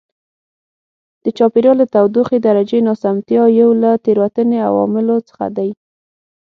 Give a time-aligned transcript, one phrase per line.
[1.23, 5.69] د چاپېریال د تودوخې درجې ناسمتیا یو له تېروتنې عواملو څخه دی.